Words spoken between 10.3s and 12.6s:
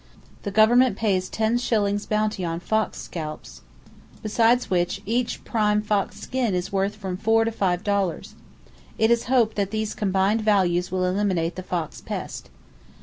values will eliminate the fox pest.